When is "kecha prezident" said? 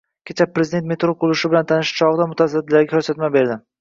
0.29-0.87